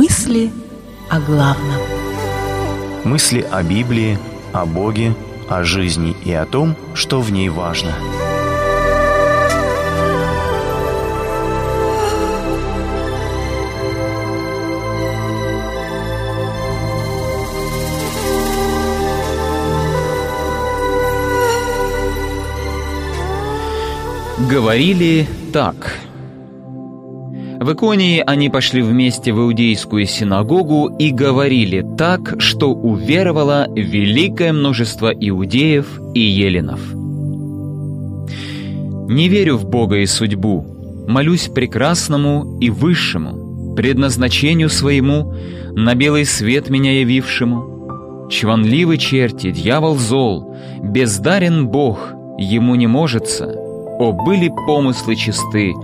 Мысли 0.00 0.52
о 1.10 1.18
главном. 1.18 1.80
Мысли 3.02 3.40
о 3.40 3.64
Библии, 3.64 4.16
о 4.52 4.64
Боге, 4.64 5.12
о 5.48 5.64
жизни 5.64 6.14
и 6.24 6.32
о 6.32 6.46
том, 6.46 6.76
что 6.94 7.20
в 7.20 7.32
ней 7.32 7.48
важно. 7.48 7.92
Говорили 24.48 25.26
так– 25.52 25.98
в 27.60 27.72
Иконии 27.72 28.22
они 28.24 28.50
пошли 28.50 28.82
вместе 28.82 29.32
в 29.32 29.38
иудейскую 29.38 30.06
синагогу 30.06 30.94
и 30.96 31.10
говорили 31.10 31.84
так, 31.98 32.40
что 32.40 32.72
уверовало 32.72 33.66
великое 33.74 34.52
множество 34.52 35.12
иудеев 35.12 36.00
и 36.14 36.20
еленов. 36.20 36.80
«Не 39.10 39.28
верю 39.28 39.56
в 39.56 39.68
Бога 39.68 39.96
и 39.96 40.06
судьбу, 40.06 40.64
молюсь 41.08 41.48
прекрасному 41.48 42.58
и 42.60 42.70
высшему, 42.70 43.74
предназначению 43.74 44.68
своему, 44.68 45.34
на 45.72 45.94
белый 45.96 46.26
свет 46.26 46.70
меня 46.70 47.00
явившему. 47.00 48.28
Чванливы 48.30 48.98
черти, 48.98 49.50
дьявол 49.50 49.96
зол, 49.96 50.56
бездарен 50.82 51.66
Бог, 51.66 52.12
ему 52.38 52.76
не 52.76 52.86
можется. 52.86 53.67
О, 53.98 54.12
были 54.12 54.48
помыслы 54.48 55.16
чисты, 55.16 55.74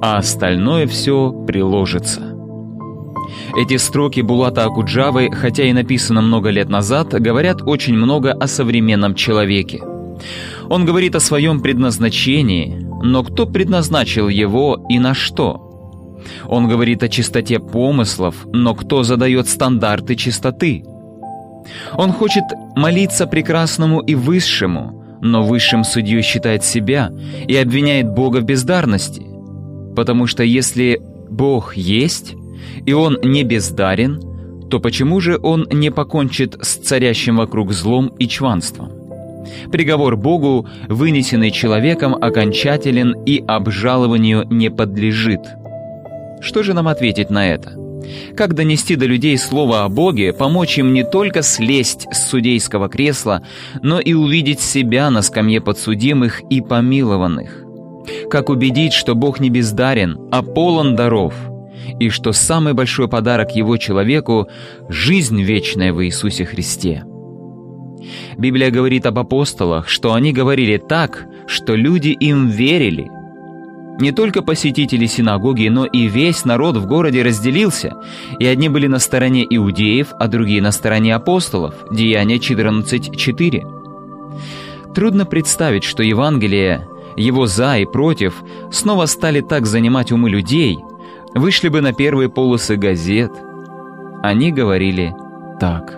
а 0.00 0.18
остальное 0.18 0.86
все 0.86 1.32
приложится. 1.46 2.34
Эти 3.56 3.76
строки 3.78 4.20
Булата 4.20 4.64
Акуджавы, 4.64 5.30
хотя 5.32 5.64
и 5.64 5.72
написано 5.72 6.22
много 6.22 6.50
лет 6.50 6.68
назад, 6.68 7.08
говорят 7.08 7.62
очень 7.62 7.94
много 7.94 8.32
о 8.32 8.46
современном 8.46 9.14
человеке. 9.14 9.80
Он 10.68 10.84
говорит 10.84 11.14
о 11.14 11.20
своем 11.20 11.60
предназначении, 11.60 12.86
но 13.02 13.22
кто 13.22 13.46
предназначил 13.46 14.28
его 14.28 14.86
и 14.88 14.98
на 14.98 15.14
что? 15.14 15.60
Он 16.46 16.68
говорит 16.68 17.02
о 17.02 17.08
чистоте 17.08 17.58
помыслов, 17.58 18.46
но 18.52 18.74
кто 18.74 19.02
задает 19.02 19.48
стандарты 19.48 20.16
чистоты? 20.16 20.84
Он 21.96 22.12
хочет 22.12 22.44
молиться 22.76 23.26
прекрасному 23.26 24.00
и 24.00 24.14
высшему, 24.14 25.03
но 25.24 25.42
высшим 25.42 25.84
судьей 25.84 26.22
считает 26.22 26.62
себя 26.62 27.10
и 27.48 27.56
обвиняет 27.56 28.10
Бога 28.10 28.38
в 28.38 28.44
бездарности. 28.44 29.22
Потому 29.96 30.26
что 30.26 30.44
если 30.44 31.00
Бог 31.30 31.76
есть, 31.76 32.34
и 32.84 32.92
Он 32.92 33.18
не 33.22 33.42
бездарен, 33.42 34.20
то 34.70 34.80
почему 34.80 35.20
же 35.20 35.38
Он 35.42 35.66
не 35.72 35.90
покончит 35.90 36.56
с 36.60 36.76
царящим 36.76 37.36
вокруг 37.36 37.72
злом 37.72 38.08
и 38.18 38.28
чванством? 38.28 38.92
Приговор 39.72 40.16
Богу, 40.16 40.68
вынесенный 40.88 41.50
человеком, 41.50 42.14
окончателен 42.14 43.14
и 43.24 43.42
обжалованию 43.46 44.46
не 44.50 44.70
подлежит. 44.70 45.40
Что 46.40 46.62
же 46.62 46.74
нам 46.74 46.86
ответить 46.86 47.30
на 47.30 47.48
это? 47.48 47.83
Как 48.36 48.54
донести 48.54 48.96
до 48.96 49.06
людей 49.06 49.38
слово 49.38 49.84
о 49.84 49.88
Боге, 49.88 50.32
помочь 50.32 50.78
им 50.78 50.92
не 50.92 51.04
только 51.04 51.42
слезть 51.42 52.06
с 52.10 52.28
судейского 52.28 52.88
кресла, 52.88 53.42
но 53.82 54.00
и 54.00 54.12
увидеть 54.12 54.60
себя 54.60 55.10
на 55.10 55.22
скамье 55.22 55.60
подсудимых 55.60 56.40
и 56.50 56.60
помилованных? 56.60 57.64
Как 58.30 58.48
убедить, 58.48 58.92
что 58.92 59.14
Бог 59.14 59.40
не 59.40 59.50
бездарен, 59.50 60.18
а 60.30 60.42
полон 60.42 60.96
даров, 60.96 61.34
и 62.00 62.08
что 62.08 62.32
самый 62.32 62.72
большой 62.72 63.08
подарок 63.08 63.54
Его 63.54 63.76
человеку— 63.76 64.48
жизнь 64.88 65.40
вечная 65.42 65.92
в 65.92 66.04
Иисусе 66.04 66.44
Христе. 66.44 67.04
Библия 68.36 68.70
говорит 68.70 69.06
об 69.06 69.18
апостолах, 69.18 69.88
что 69.88 70.12
они 70.12 70.32
говорили 70.32 70.76
так, 70.76 71.26
что 71.46 71.74
люди 71.74 72.08
им 72.08 72.48
верили. 72.48 73.10
Не 73.98 74.12
только 74.12 74.42
посетители 74.42 75.06
синагоги, 75.06 75.68
но 75.68 75.86
и 75.86 76.08
весь 76.08 76.44
народ 76.44 76.76
в 76.76 76.86
городе 76.86 77.22
разделился, 77.22 77.94
и 78.40 78.46
одни 78.46 78.68
были 78.68 78.88
на 78.88 78.98
стороне 78.98 79.46
иудеев, 79.48 80.08
а 80.18 80.26
другие 80.26 80.60
на 80.60 80.72
стороне 80.72 81.14
апостолов. 81.14 81.76
Деяние 81.92 82.38
14.4. 82.38 84.94
Трудно 84.94 85.26
представить, 85.26 85.84
что 85.84 86.02
Евангелие 86.02 86.88
его 87.16 87.46
«за» 87.46 87.78
и 87.78 87.84
«против» 87.84 88.42
снова 88.72 89.06
стали 89.06 89.40
так 89.40 89.66
занимать 89.66 90.10
умы 90.10 90.28
людей, 90.28 90.80
вышли 91.34 91.68
бы 91.68 91.80
на 91.80 91.92
первые 91.92 92.28
полосы 92.28 92.74
газет. 92.76 93.30
Они 94.22 94.50
говорили 94.50 95.14
так. 95.60 95.96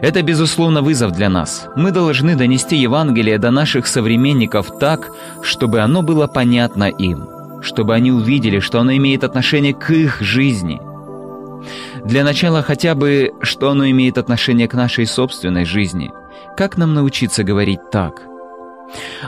Это, 0.00 0.22
безусловно, 0.22 0.82
вызов 0.82 1.12
для 1.12 1.28
нас. 1.28 1.68
Мы 1.76 1.90
должны 1.90 2.36
донести 2.36 2.76
Евангелие 2.76 3.38
до 3.38 3.50
наших 3.50 3.86
современников 3.86 4.78
так, 4.78 5.10
чтобы 5.42 5.80
оно 5.80 6.02
было 6.02 6.26
понятно 6.26 6.84
им, 6.84 7.28
чтобы 7.62 7.94
они 7.94 8.12
увидели, 8.12 8.60
что 8.60 8.80
оно 8.80 8.92
имеет 8.96 9.24
отношение 9.24 9.74
к 9.74 9.90
их 9.90 10.20
жизни. 10.20 10.80
Для 12.04 12.24
начала 12.24 12.62
хотя 12.62 12.94
бы, 12.94 13.32
что 13.40 13.70
оно 13.70 13.88
имеет 13.90 14.18
отношение 14.18 14.68
к 14.68 14.74
нашей 14.74 15.06
собственной 15.06 15.64
жизни. 15.64 16.12
Как 16.56 16.76
нам 16.76 16.94
научиться 16.94 17.42
говорить 17.42 17.90
так– 17.90 18.22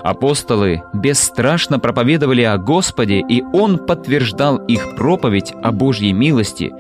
Апостолы 0.03 0.83
бесстрашно 0.93 1.79
проповедовали 1.79 2.43
о 2.43 2.59
Господе, 2.59 3.21
и 3.29 3.43
Он 3.53 3.79
подтверждал 3.79 4.59
их 4.59 4.97
проповедь 4.97 5.53
о 5.63 5.73
Божьей 5.73 6.13
милости 6.13 6.73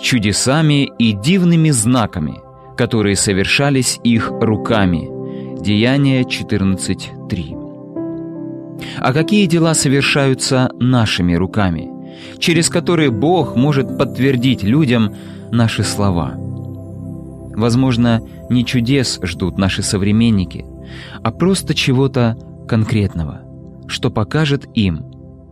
чудесами 0.00 0.92
и 0.98 1.12
дивными 1.12 1.70
знаками, 1.70 2.40
которые 2.76 3.16
совершались 3.16 3.98
их 4.04 4.30
руками. 4.40 5.10
Деяние 5.60 6.22
14.3. 6.22 7.56
А 8.98 9.12
какие 9.12 9.46
дела 9.46 9.74
совершаются 9.74 10.70
нашими 10.78 11.34
руками, 11.34 11.88
через 12.38 12.68
которые 12.68 13.10
Бог 13.10 13.56
может 13.56 13.98
подтвердить 13.98 14.62
людям 14.62 15.12
наши 15.50 15.82
слова? 15.82 16.34
Возможно, 17.56 18.22
не 18.50 18.64
чудес 18.64 19.18
ждут 19.22 19.58
наши 19.58 19.82
современники– 19.82 20.64
а 21.22 21.30
просто 21.30 21.74
чего-то 21.74 22.36
конкретного, 22.68 23.42
что 23.86 24.10
покажет 24.10 24.66
им, 24.74 25.04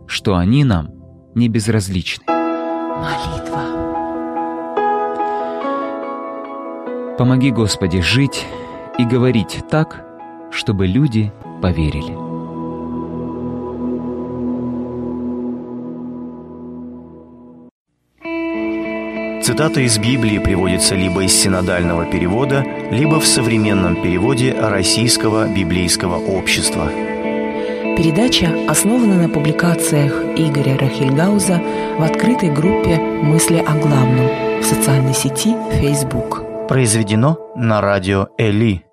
что 0.07 0.35
они 0.35 0.63
нам 0.63 0.91
не 1.33 1.49
безразличны. 1.49 2.23
Молитва. 2.27 3.44
Помоги, 7.17 7.49
Господи, 7.49 8.01
жить 8.01 8.45
и 8.97 9.05
говорить 9.05 9.63
так, 9.69 10.05
чтобы 10.51 10.85
люди 10.85 11.31
поверили. 11.61 12.13
Цитата 19.41 19.79
из 19.79 19.97
Библии 19.97 20.39
приводится 20.39 20.95
либо 20.95 21.23
из 21.23 21.31
синодального 21.31 22.05
перевода, 22.05 22.65
либо 22.91 23.21
в 23.21 23.25
современном 23.25 24.01
переводе 24.01 24.53
Российского 24.59 25.47
библейского 25.47 26.17
общества. 26.17 26.89
Передача 27.95 28.49
основана 28.67 29.15
на 29.21 29.29
публикациях 29.29 30.11
Игоря 30.35 30.77
Рахильгауза 30.77 31.61
в 31.97 32.03
открытой 32.03 32.49
группе 32.49 32.97
«Мысли 32.97 33.63
о 33.65 33.73
главном» 33.75 34.27
в 34.61 34.65
социальной 34.65 35.13
сети 35.13 35.55
Facebook. 35.79 36.44
Произведено 36.67 37.37
на 37.55 37.79
радио 37.79 38.29
«Эли» 38.39 38.84